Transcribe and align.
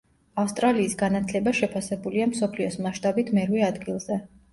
ავსტრალიის 0.43 0.95
განათლება 1.01 1.53
შეფასებულია 1.59 2.27
მსოფლიოს 2.31 2.79
მასშტაბით 2.87 3.31
მერვე 3.39 3.63
ადგილზე. 3.69 4.19